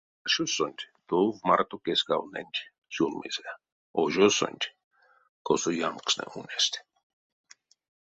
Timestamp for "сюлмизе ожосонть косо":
2.93-5.71